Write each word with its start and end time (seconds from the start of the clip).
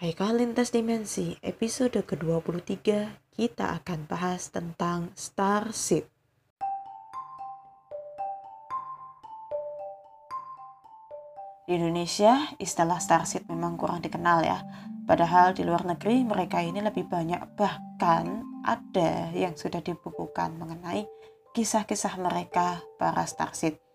Haikal 0.00 0.40
Lintas 0.40 0.72
Dimensi 0.72 1.36
episode 1.44 1.92
ke-23 1.92 2.80
kita 3.36 3.76
akan 3.76 4.08
bahas 4.08 4.48
tentang 4.48 5.12
Starship. 5.12 6.08
Di 11.68 11.76
Indonesia, 11.76 12.48
istilah 12.56 12.96
Starship 12.96 13.44
memang 13.44 13.76
kurang 13.76 14.00
dikenal 14.00 14.40
ya. 14.40 14.64
Padahal 15.04 15.52
di 15.52 15.68
luar 15.68 15.84
negeri 15.84 16.24
mereka 16.24 16.64
ini 16.64 16.80
lebih 16.80 17.04
banyak 17.04 17.52
bahkan 17.60 18.40
ada 18.64 19.28
yang 19.36 19.52
sudah 19.52 19.84
dibukukan 19.84 20.56
mengenai 20.56 21.04
kisah-kisah 21.52 22.16
mereka 22.16 22.80
para 22.96 23.28
Starship 23.28 23.89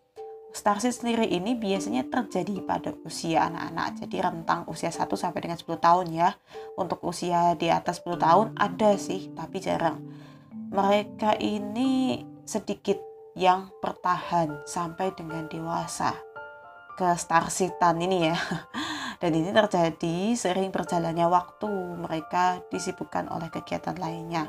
Starship 0.55 0.95
sendiri 0.95 1.27
ini 1.27 1.51
biasanya 1.51 2.07
terjadi 2.07 2.63
pada 2.63 2.95
usia 3.03 3.51
anak-anak. 3.51 3.99
Jadi 3.99 4.23
rentang 4.23 4.63
usia 4.71 4.87
1 4.87 5.03
sampai 5.19 5.43
dengan 5.43 5.59
10 5.59 5.67
tahun 5.83 6.07
ya. 6.15 6.31
Untuk 6.79 7.03
usia 7.03 7.59
di 7.59 7.67
atas 7.67 7.99
10 7.99 8.15
tahun 8.15 8.47
ada 8.55 8.95
sih, 8.95 9.35
tapi 9.35 9.59
jarang. 9.59 9.99
Mereka 10.71 11.43
ini 11.43 12.23
sedikit 12.47 12.95
yang 13.35 13.67
bertahan 13.83 14.63
sampai 14.63 15.11
dengan 15.11 15.51
dewasa 15.51 16.15
ke 16.95 17.11
starsitan 17.19 17.99
ini 17.99 18.31
ya. 18.31 18.39
Dan 19.21 19.35
ini 19.35 19.51
terjadi 19.51 20.39
sering 20.39 20.71
berjalannya 20.71 21.27
waktu 21.27 21.67
mereka 21.99 22.63
disibukkan 22.71 23.27
oleh 23.27 23.51
kegiatan 23.51 23.99
lainnya. 23.99 24.47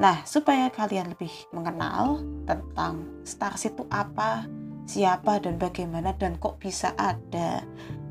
Nah, 0.00 0.24
supaya 0.24 0.72
kalian 0.72 1.12
lebih 1.12 1.30
mengenal 1.52 2.24
tentang 2.48 3.20
starship 3.28 3.76
itu 3.76 3.84
apa, 3.92 4.48
siapa 4.86 5.42
dan 5.42 5.58
bagaimana 5.58 6.14
dan 6.14 6.38
kok 6.38 6.62
bisa 6.62 6.94
ada. 6.94 7.66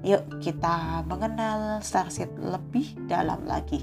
Yuk 0.06 0.44
kita 0.44 1.02
mengenal 1.08 1.82
Starship 1.82 2.30
lebih 2.38 2.94
dalam 3.10 3.42
lagi. 3.48 3.82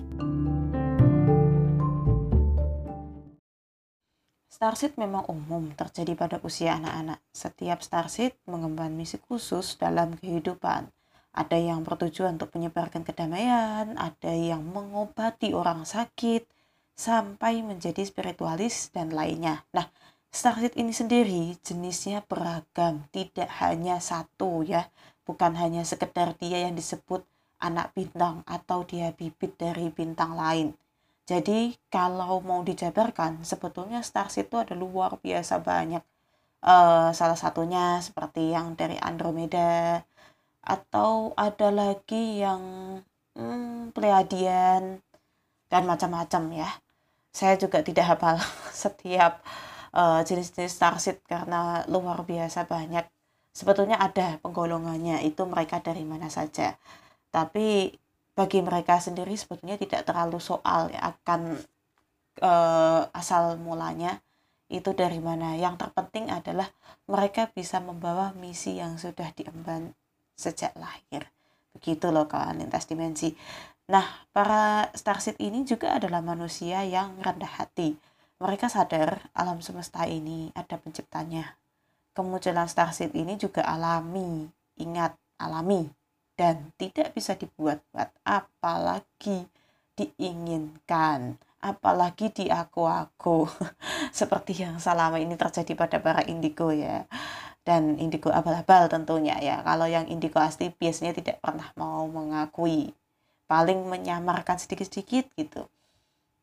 Starship 4.46 4.94
memang 4.94 5.26
umum 5.26 5.74
terjadi 5.74 6.14
pada 6.14 6.38
usia 6.46 6.78
anak-anak. 6.78 7.18
Setiap 7.34 7.82
Starship 7.82 8.38
mengemban 8.46 8.94
misi 8.94 9.18
khusus 9.18 9.74
dalam 9.74 10.14
kehidupan. 10.14 10.86
Ada 11.34 11.58
yang 11.58 11.82
bertujuan 11.82 12.38
untuk 12.38 12.54
menyebarkan 12.54 13.02
kedamaian, 13.02 13.96
ada 13.98 14.30
yang 14.30 14.62
mengobati 14.62 15.50
orang 15.50 15.82
sakit, 15.82 16.46
sampai 16.94 17.64
menjadi 17.64 18.04
spiritualis 18.06 18.92
dan 18.94 19.10
lainnya. 19.10 19.64
Nah, 19.74 19.90
Starseed 20.32 20.80
ini 20.80 20.96
sendiri 20.96 21.60
jenisnya 21.60 22.24
beragam, 22.24 23.04
tidak 23.12 23.52
hanya 23.60 24.00
satu 24.00 24.64
ya, 24.64 24.88
bukan 25.28 25.52
hanya 25.60 25.84
sekedar 25.84 26.32
dia 26.40 26.64
yang 26.64 26.72
disebut 26.72 27.20
anak 27.60 27.92
bintang 27.92 28.40
atau 28.48 28.80
dia 28.88 29.12
bibit 29.12 29.60
dari 29.60 29.92
bintang 29.92 30.32
lain. 30.32 30.72
Jadi 31.28 31.76
kalau 31.92 32.40
mau 32.40 32.64
dijabarkan, 32.64 33.44
sebetulnya 33.44 34.00
Starseed 34.00 34.48
itu 34.48 34.56
ada 34.56 34.72
luar 34.72 35.20
biasa 35.20 35.60
banyak. 35.60 36.00
Uh, 36.64 37.12
salah 37.12 37.36
satunya 37.36 38.00
seperti 38.00 38.56
yang 38.56 38.72
dari 38.72 38.96
Andromeda, 39.04 40.00
atau 40.64 41.36
ada 41.36 41.68
lagi 41.68 42.40
yang 42.40 42.62
hmm, 43.36 43.92
Pleiadian, 43.92 45.04
dan 45.68 45.82
macam-macam 45.84 46.42
ya. 46.56 46.70
Saya 47.36 47.60
juga 47.60 47.84
tidak 47.84 48.16
hafal 48.16 48.40
setiap 48.72 49.44
uh, 49.92 50.20
jenis-jenis 50.24 50.72
starseed 50.72 51.20
karena 51.28 51.84
luar 51.88 52.24
biasa 52.24 52.64
banyak. 52.66 53.04
Sebetulnya 53.52 54.00
ada 54.00 54.40
penggolongannya 54.40 55.20
itu 55.28 55.44
mereka 55.44 55.84
dari 55.84 56.02
mana 56.08 56.32
saja. 56.32 56.76
Tapi 57.28 57.92
bagi 58.32 58.64
mereka 58.64 58.96
sendiri 58.96 59.36
sebetulnya 59.36 59.76
tidak 59.76 60.08
terlalu 60.08 60.40
soal 60.40 60.88
ya, 60.88 61.12
akan 61.12 61.60
uh, 62.40 63.02
asal 63.12 63.60
mulanya 63.60 64.24
itu 64.72 64.96
dari 64.96 65.20
mana. 65.20 65.52
Yang 65.60 65.84
terpenting 65.84 66.32
adalah 66.32 66.72
mereka 67.04 67.52
bisa 67.52 67.76
membawa 67.84 68.32
misi 68.32 68.80
yang 68.80 68.96
sudah 68.96 69.28
diemban 69.36 69.92
sejak 70.32 70.72
lahir. 70.80 71.28
Begitu 71.76 72.08
loh 72.08 72.24
kawan 72.24 72.64
lintas 72.64 72.88
dimensi. 72.88 73.36
Nah, 73.92 74.04
para 74.32 74.88
starseed 74.96 75.36
ini 75.36 75.68
juga 75.68 75.92
adalah 76.00 76.24
manusia 76.24 76.80
yang 76.88 77.20
rendah 77.20 77.60
hati 77.60 78.00
mereka 78.42 78.66
sadar 78.66 79.30
alam 79.38 79.62
semesta 79.62 80.02
ini 80.02 80.50
ada 80.58 80.74
penciptanya. 80.74 81.54
Kemunculan 82.10 82.66
starseed 82.66 83.14
ini 83.14 83.38
juga 83.38 83.62
alami, 83.62 84.50
ingat 84.82 85.14
alami, 85.38 85.86
dan 86.34 86.74
tidak 86.74 87.14
bisa 87.14 87.38
dibuat-buat, 87.38 88.10
apalagi 88.26 89.46
diinginkan, 89.94 91.38
apalagi 91.62 92.34
diaku-aku, 92.34 93.46
seperti 94.18 94.66
yang 94.66 94.82
selama 94.82 95.22
ini 95.22 95.38
terjadi 95.38 95.78
pada 95.78 96.02
para 96.02 96.26
indigo 96.26 96.74
ya. 96.74 97.06
Dan 97.62 97.94
indigo 98.02 98.34
abal-abal 98.34 98.90
tentunya 98.90 99.38
ya. 99.38 99.62
Kalau 99.62 99.86
yang 99.86 100.10
indigo 100.10 100.42
asli 100.42 100.74
biasanya 100.74 101.14
tidak 101.14 101.38
pernah 101.38 101.70
mau 101.78 102.10
mengakui, 102.10 102.90
paling 103.46 103.86
menyamarkan 103.86 104.58
sedikit-sedikit 104.58 105.30
gitu 105.38 105.70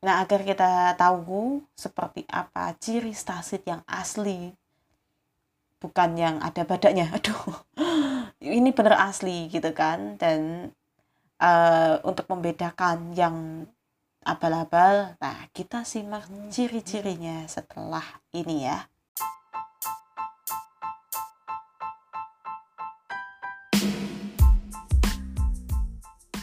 Nah, 0.00 0.24
agar 0.24 0.40
kita 0.48 0.96
tahu 0.96 1.60
seperti 1.76 2.24
apa 2.32 2.72
ciri 2.80 3.12
stasit 3.12 3.60
yang 3.68 3.84
asli, 3.84 4.48
bukan 5.80 6.10
yang 6.16 6.36
ada 6.40 6.64
badannya. 6.64 7.12
Aduh, 7.16 7.44
ini 8.40 8.72
benar 8.72 8.96
asli 9.12 9.52
gitu 9.52 9.70
kan. 9.76 10.16
Dan 10.16 10.72
uh, 11.40 12.00
untuk 12.04 12.24
membedakan 12.32 13.12
yang 13.12 13.68
abal-abal, 14.24 15.16
nah 15.16 15.48
kita 15.56 15.84
simak 15.84 16.28
ciri-cirinya 16.52 17.44
setelah 17.48 18.04
ini 18.36 18.68
ya. 18.68 18.88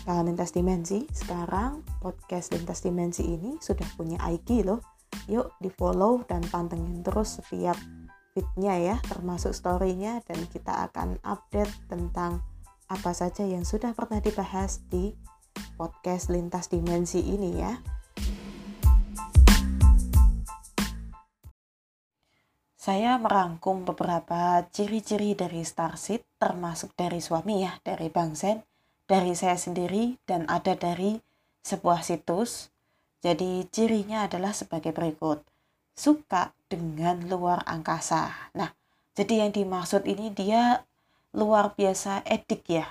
Kalau 0.07 0.23
lintas 0.23 0.55
dimensi, 0.55 1.03
sekarang 1.11 1.83
podcast 1.99 2.55
lintas 2.55 2.79
dimensi 2.79 3.27
ini 3.27 3.59
sudah 3.59 3.83
punya 3.99 4.15
IG 4.31 4.63
loh. 4.63 4.79
Yuk 5.27 5.59
di 5.59 5.67
follow 5.67 6.23
dan 6.23 6.39
pantengin 6.47 7.03
terus 7.03 7.43
setiap 7.43 7.75
fitnya 8.31 8.79
ya, 8.79 8.95
termasuk 9.03 9.51
storynya 9.51 10.23
dan 10.23 10.47
kita 10.47 10.87
akan 10.87 11.19
update 11.27 11.91
tentang 11.91 12.39
apa 12.87 13.11
saja 13.11 13.43
yang 13.43 13.67
sudah 13.67 13.91
pernah 13.91 14.23
dibahas 14.23 14.79
di 14.87 15.11
podcast 15.75 16.31
lintas 16.31 16.71
dimensi 16.71 17.19
ini 17.27 17.59
ya. 17.59 17.75
Saya 22.79 23.19
merangkum 23.19 23.83
beberapa 23.83 24.63
ciri-ciri 24.71 25.35
dari 25.35 25.67
Starseed 25.67 26.39
termasuk 26.39 26.95
dari 26.95 27.19
suami 27.19 27.67
ya, 27.67 27.75
dari 27.83 28.07
Bang 28.07 28.31
Sen 28.39 28.63
dari 29.07 29.33
saya 29.33 29.55
sendiri 29.55 30.19
dan 30.27 30.43
ada 30.51 30.75
dari 30.75 31.23
sebuah 31.63 32.03
situs. 32.03 32.69
Jadi 33.23 33.65
cirinya 33.73 34.27
adalah 34.27 34.53
sebagai 34.53 34.93
berikut. 34.93 35.41
Suka 35.97 36.53
dengan 36.69 37.25
luar 37.25 37.65
angkasa. 37.65 38.29
Nah, 38.53 38.69
jadi 39.17 39.47
yang 39.47 39.51
dimaksud 39.55 40.05
ini 40.05 40.29
dia 40.29 40.85
luar 41.33 41.73
biasa 41.73 42.21
edik 42.23 42.69
ya, 42.69 42.85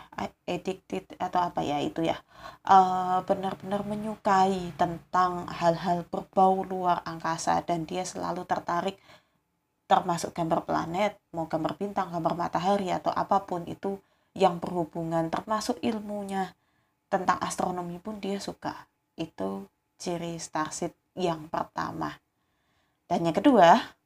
addicted 0.45 1.07
atau 1.23 1.41
apa 1.47 1.63
ya 1.63 1.79
itu 1.79 2.03
ya. 2.03 2.19
Uh, 2.67 3.23
benar-benar 3.25 3.87
menyukai 3.87 4.75
tentang 4.75 5.47
hal-hal 5.47 6.03
berbau 6.11 6.67
luar 6.67 7.07
angkasa 7.07 7.63
dan 7.63 7.87
dia 7.87 8.03
selalu 8.03 8.43
tertarik 8.43 8.99
termasuk 9.87 10.35
gambar 10.35 10.67
planet, 10.67 11.15
mau 11.31 11.47
gambar 11.47 11.79
bintang, 11.79 12.11
gambar 12.11 12.35
matahari 12.35 12.91
atau 12.91 13.15
apa 13.15 13.47
pun 13.47 13.63
itu 13.71 14.03
yang 14.37 14.61
berhubungan 14.61 15.33
termasuk 15.33 15.81
ilmunya 15.81 16.53
tentang 17.09 17.41
astronomi 17.41 17.97
pun 17.97 18.21
dia 18.21 18.37
suka. 18.37 18.87
Itu 19.17 19.73
ciri 19.97 20.37
starseed 20.37 20.93
yang 21.17 21.49
pertama. 21.49 22.21
Dan 23.09 23.25
yang 23.25 23.37
kedua, 23.37 23.97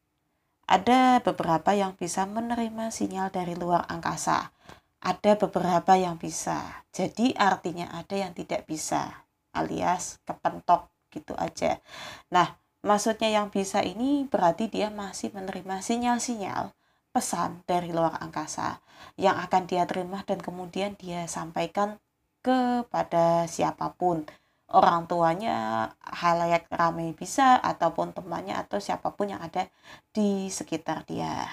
ada 0.70 1.18
beberapa 1.18 1.74
yang 1.74 1.98
bisa 1.98 2.30
menerima 2.30 2.94
sinyal 2.94 3.34
dari 3.34 3.58
luar 3.58 3.90
angkasa. 3.90 4.54
Ada 5.02 5.34
beberapa 5.34 5.98
yang 5.98 6.14
bisa. 6.20 6.86
Jadi 6.94 7.34
artinya 7.34 7.90
ada 7.90 8.14
yang 8.14 8.30
tidak 8.36 8.70
bisa, 8.70 9.26
alias 9.50 10.22
kepentok 10.22 10.86
gitu 11.10 11.34
aja. 11.34 11.82
Nah, 12.30 12.54
maksudnya 12.86 13.32
yang 13.32 13.50
bisa 13.50 13.82
ini 13.82 14.28
berarti 14.30 14.70
dia 14.70 14.92
masih 14.92 15.34
menerima 15.34 15.82
sinyal-sinyal 15.82 16.70
pesan 17.10 17.66
dari 17.66 17.90
luar 17.90 18.18
angkasa 18.22 18.78
yang 19.18 19.36
akan 19.38 19.66
dia 19.66 19.84
terima 19.84 20.22
dan 20.22 20.38
kemudian 20.38 20.94
dia 20.94 21.26
sampaikan 21.26 21.98
kepada 22.40 23.44
siapa 23.50 23.92
pun 23.98 24.24
orang 24.70 25.10
tuanya 25.10 25.90
halayak 26.00 26.70
ramai 26.70 27.10
bisa 27.12 27.58
ataupun 27.58 28.14
temannya 28.14 28.54
atau 28.54 28.78
siapa 28.78 29.12
pun 29.12 29.34
yang 29.34 29.42
ada 29.42 29.66
di 30.14 30.46
sekitar 30.46 31.02
dia 31.04 31.50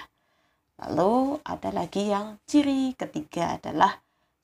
lalu 0.78 1.42
ada 1.42 1.74
lagi 1.74 2.14
yang 2.14 2.38
ciri 2.46 2.94
ketiga 2.94 3.58
adalah 3.58 3.98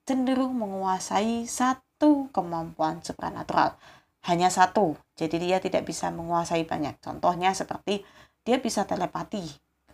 cenderung 0.04 0.60
menguasai 0.60 1.48
satu 1.48 2.28
kemampuan 2.30 3.00
supranatural. 3.00 3.76
Hanya 4.24 4.48
satu, 4.48 4.96
jadi 5.16 5.36
dia 5.36 5.58
tidak 5.60 5.84
bisa 5.84 6.08
menguasai 6.08 6.64
banyak. 6.64 6.96
Contohnya 7.00 7.52
seperti 7.52 8.04
dia 8.44 8.56
bisa 8.60 8.84
telepati, 8.88 9.44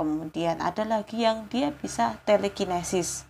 kemudian 0.00 0.64
ada 0.64 0.88
lagi 0.88 1.28
yang 1.28 1.44
dia 1.52 1.76
bisa 1.76 2.16
telekinesis. 2.24 3.28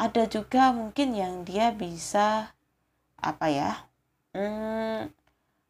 Ada 0.00 0.24
juga 0.32 0.72
mungkin 0.72 1.12
yang 1.12 1.44
dia 1.44 1.76
bisa 1.76 2.56
apa 3.20 3.52
ya? 3.52 3.84
Hmm, 4.32 5.12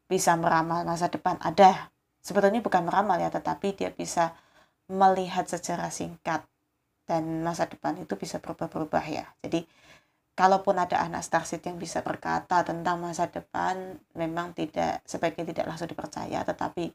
bisa 0.07 0.39
meramal 0.39 0.87
masa 0.87 1.11
depan. 1.11 1.35
Ada. 1.43 1.91
Sebetulnya 2.23 2.63
bukan 2.63 2.87
meramal 2.87 3.19
ya, 3.19 3.27
tetapi 3.27 3.75
dia 3.75 3.91
bisa 3.91 4.31
melihat 4.87 5.51
secara 5.51 5.91
singkat 5.91 6.47
dan 7.03 7.43
masa 7.43 7.67
depan 7.67 7.99
itu 7.99 8.15
bisa 8.15 8.39
berubah-berubah 8.39 9.03
ya. 9.11 9.27
Jadi 9.43 9.67
kalaupun 10.31 10.79
ada 10.79 11.03
anak 11.03 11.27
starseed 11.27 11.59
yang 11.67 11.75
bisa 11.75 11.99
berkata 11.99 12.63
tentang 12.63 13.03
masa 13.03 13.27
depan 13.27 13.99
memang 14.15 14.55
tidak 14.55 15.03
sebaiknya 15.03 15.51
tidak 15.51 15.75
langsung 15.75 15.91
dipercaya 15.91 16.39
tetapi 16.47 16.87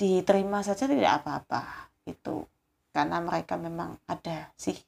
diterima 0.00 0.64
saja 0.64 0.88
tidak 0.88 1.20
apa-apa 1.20 1.92
itu 2.08 2.46
karena 2.94 3.20
mereka 3.20 3.60
memang 3.60 4.00
ada 4.08 4.48
sih 4.56 4.78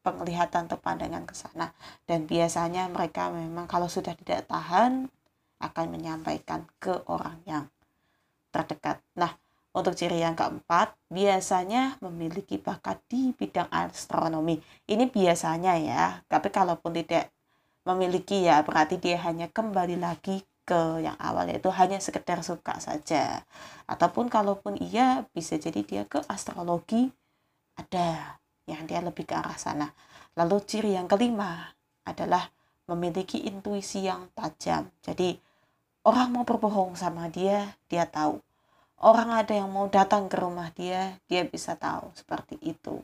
penglihatan 0.00 0.70
atau 0.70 0.80
pandangan 0.80 1.28
ke 1.28 1.34
sana 1.36 1.72
dan 2.08 2.24
biasanya 2.24 2.88
mereka 2.88 3.28
memang 3.28 3.68
kalau 3.68 3.88
sudah 3.90 4.16
tidak 4.16 4.48
tahan 4.48 5.12
akan 5.60 5.86
menyampaikan 5.88 6.64
ke 6.80 6.92
orang 7.08 7.40
yang 7.44 7.64
terdekat. 8.52 9.00
Nah, 9.16 9.32
untuk 9.74 9.98
ciri 9.98 10.22
yang 10.22 10.38
keempat, 10.38 10.94
biasanya 11.10 11.98
memiliki 11.98 12.62
bakat 12.62 13.02
di 13.10 13.34
bidang 13.34 13.66
astronomi. 13.74 14.60
Ini 14.86 15.10
biasanya 15.10 15.74
ya, 15.80 16.22
tapi 16.30 16.52
kalaupun 16.52 16.94
tidak 16.94 17.34
memiliki 17.84 18.48
ya 18.48 18.64
berarti 18.64 18.96
dia 18.96 19.20
hanya 19.20 19.50
kembali 19.50 20.00
lagi 20.00 20.40
ke 20.64 21.04
yang 21.04 21.16
awal 21.20 21.46
yaitu 21.46 21.68
hanya 21.72 22.00
sekedar 22.00 22.40
suka 22.40 22.80
saja. 22.80 23.44
Ataupun 23.84 24.32
kalaupun 24.32 24.80
iya 24.80 25.28
bisa 25.36 25.60
jadi 25.60 25.80
dia 25.84 26.02
ke 26.08 26.24
astrologi 26.26 27.12
ada 27.76 28.40
yang 28.64 28.88
dia 28.88 29.04
lebih 29.04 29.28
ke 29.28 29.36
arah 29.36 29.56
sana. 29.60 29.92
Lalu 30.34 30.56
ciri 30.64 30.96
yang 30.96 31.06
kelima 31.06 31.76
adalah 32.08 32.48
memiliki 32.88 33.44
intuisi 33.44 34.04
yang 34.08 34.28
tajam. 34.32 34.88
Jadi 35.04 35.36
orang 36.08 36.32
mau 36.32 36.44
berbohong 36.48 36.96
sama 36.96 37.28
dia, 37.28 37.76
dia 37.88 38.08
tahu 38.08 38.40
orang 39.04 39.44
ada 39.44 39.52
yang 39.52 39.68
mau 39.68 39.84
datang 39.92 40.32
ke 40.32 40.36
rumah 40.40 40.72
dia, 40.72 41.20
dia 41.28 41.44
bisa 41.44 41.76
tahu 41.76 42.08
seperti 42.16 42.56
itu. 42.64 42.96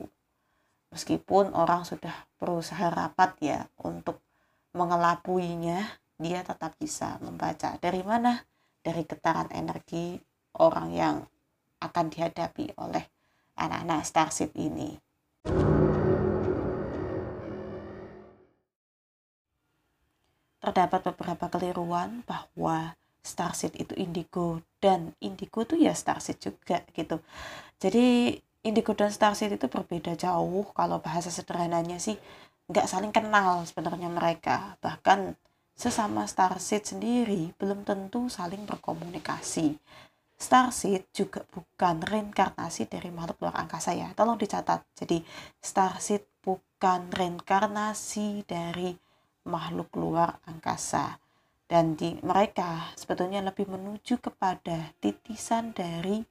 Meskipun 0.91 1.53
orang 1.55 1.85
sudah 1.85 2.11
berusaha 2.41 2.89
rapat 2.89 3.37
ya 3.39 3.59
untuk 3.85 4.19
mengelabuinya, 4.75 5.87
dia 6.21 6.45
tetap 6.45 6.77
bisa 6.77 7.17
membaca. 7.19 7.75
Dari 7.81 8.05
mana? 8.05 8.37
Dari 8.81 9.03
getaran 9.05 9.49
energi 9.51 10.17
orang 10.61 10.89
yang 10.93 11.15
akan 11.81 12.05
dihadapi 12.13 12.77
oleh 12.77 13.03
anak-anak 13.57 14.05
Starship 14.05 14.53
ini. 14.55 14.97
Terdapat 20.61 21.01
beberapa 21.09 21.49
keliruan 21.49 22.21
bahwa 22.29 22.93
starseed 23.21 23.77
itu 23.77 23.93
indigo 23.97 24.65
dan 24.81 25.13
indigo 25.21 25.61
tuh 25.61 25.77
ya 25.77 25.93
starseed 25.93 26.41
juga 26.41 26.81
gitu 26.93 27.21
jadi 27.77 28.37
indigo 28.65 28.97
dan 28.97 29.13
starseed 29.13 29.61
itu 29.61 29.69
berbeda 29.69 30.17
jauh 30.17 30.65
kalau 30.73 30.97
bahasa 30.97 31.29
sederhananya 31.29 32.01
sih 32.01 32.17
nggak 32.65 32.89
saling 32.89 33.13
kenal 33.13 33.61
sebenarnya 33.69 34.09
mereka 34.09 34.77
bahkan 34.81 35.37
sesama 35.81 36.29
starseed 36.29 36.85
sendiri 36.85 37.57
belum 37.57 37.81
tentu 37.81 38.29
saling 38.29 38.69
berkomunikasi. 38.69 39.81
Starseed 40.37 41.09
juga 41.09 41.41
bukan 41.49 42.05
reinkarnasi 42.05 42.85
dari 42.85 43.09
makhluk 43.09 43.41
luar 43.41 43.65
angkasa 43.65 43.97
ya. 43.97 44.13
Tolong 44.13 44.37
dicatat. 44.37 44.85
Jadi 44.93 45.25
starseed 45.57 46.21
bukan 46.45 47.09
reinkarnasi 47.09 48.45
dari 48.45 48.93
makhluk 49.49 49.89
luar 49.97 50.37
angkasa. 50.45 51.17
Dan 51.65 51.97
di 51.97 52.13
mereka 52.21 52.93
sebetulnya 52.93 53.41
lebih 53.41 53.65
menuju 53.65 54.21
kepada 54.21 54.93
titisan 55.01 55.73
dari 55.73 56.21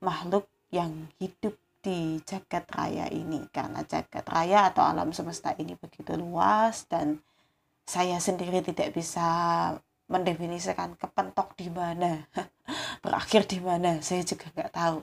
makhluk 0.00 0.48
yang 0.72 1.12
hidup 1.20 1.60
di 1.84 2.24
jagat 2.24 2.64
raya 2.72 3.04
ini. 3.12 3.52
Karena 3.52 3.84
jagat 3.84 4.24
raya 4.24 4.72
atau 4.72 4.80
alam 4.80 5.12
semesta 5.12 5.52
ini 5.60 5.76
begitu 5.76 6.16
luas 6.16 6.88
dan 6.88 7.20
saya 7.88 8.20
sendiri 8.20 8.60
tidak 8.60 8.92
bisa 8.92 9.24
mendefinisikan 10.12 10.92
kepentok 11.00 11.56
di 11.56 11.72
mana 11.72 12.28
berakhir 13.04 13.48
di 13.48 13.64
mana. 13.64 14.04
Saya 14.04 14.28
juga 14.28 14.52
nggak 14.52 14.72
tahu. 14.76 14.98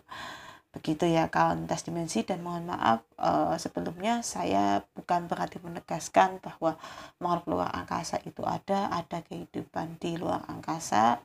Begitu 0.69 1.09
ya 1.09 1.25
kawan 1.33 1.65
lintas 1.65 1.81
dimensi. 1.81 2.21
Dan 2.21 2.45
mohon 2.45 2.69
maaf 2.69 3.01
uh, 3.17 3.57
sebelumnya 3.57 4.21
saya 4.21 4.85
bukan 4.93 5.25
berarti 5.25 5.57
menegaskan 5.65 6.37
bahwa 6.45 6.77
makhluk 7.17 7.57
luar 7.57 7.73
angkasa 7.73 8.21
itu 8.21 8.45
ada, 8.45 8.93
ada 8.93 9.25
kehidupan 9.25 9.97
di 9.97 10.21
luar 10.21 10.45
angkasa. 10.45 11.17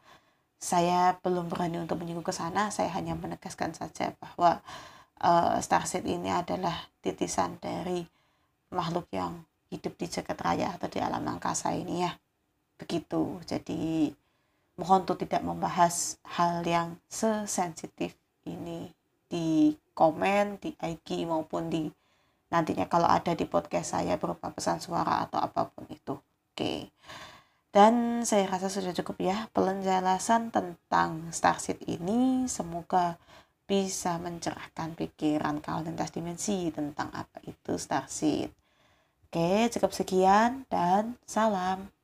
Saya 0.57 1.21
belum 1.21 1.53
berani 1.53 1.81
untuk 1.81 2.01
menyinggung 2.01 2.25
ke 2.25 2.37
sana, 2.37 2.69
saya 2.69 2.93
hanya 2.93 3.17
menegaskan 3.17 3.73
saja 3.73 4.13
bahwa 4.21 4.61
uh, 5.25 5.57
Starseed 5.57 6.05
ini 6.05 6.29
adalah 6.29 6.89
titisan 7.01 7.57
dari 7.65 8.05
makhluk 8.69 9.09
yang 9.09 9.41
hidup 9.71 9.95
di 9.97 10.07
jagat 10.11 10.39
raya 10.43 10.75
atau 10.75 10.91
di 10.91 10.99
alam 10.99 11.23
angkasa 11.25 11.73
ini 11.73 12.05
ya. 12.05 12.13
Begitu. 12.77 13.39
Jadi 13.47 14.11
mohon 14.77 15.07
untuk 15.07 15.23
tidak 15.23 15.47
membahas 15.47 16.19
hal 16.37 16.67
yang 16.67 16.99
sesensitif 17.07 18.19
ini 18.49 18.91
di 19.31 19.77
komen 19.95 20.59
di 20.59 20.75
IG 20.75 21.29
maupun 21.29 21.71
di 21.71 21.87
nantinya 22.51 22.91
kalau 22.91 23.07
ada 23.07 23.39
di 23.39 23.47
podcast 23.47 23.95
saya 23.95 24.19
berupa 24.19 24.51
pesan 24.51 24.83
suara 24.83 25.23
atau 25.23 25.39
apa 25.39 25.71
pun 25.71 25.87
itu. 25.87 26.19
Oke. 26.51 26.91
Dan 27.71 28.27
saya 28.27 28.51
rasa 28.51 28.67
sudah 28.67 28.91
cukup 28.91 29.23
ya 29.23 29.47
penjelasan 29.55 30.51
tentang 30.51 31.31
Starseed 31.31 31.79
ini. 31.87 32.51
Semoga 32.51 33.15
bisa 33.71 34.19
mencerahkan 34.19 34.99
pikiran 34.99 35.63
kalian 35.63 35.95
lintas 35.95 36.11
dimensi 36.11 36.75
tentang 36.75 37.15
apa 37.15 37.39
itu 37.47 37.79
Starseed. 37.79 38.60
Oke, 39.31 39.71
cukup 39.71 39.95
sekian 39.95 40.67
dan 40.67 41.15
salam. 41.23 41.95